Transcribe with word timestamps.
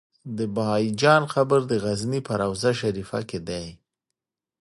د 0.37 0.39
بهايي 0.55 0.89
جان 1.01 1.23
قبر 1.33 1.59
د 1.67 1.73
غزنی 1.83 2.19
په 2.27 2.33
روضه 2.41 2.71
شريفه 2.81 3.19
کی 3.29 3.39
دی 3.47 3.65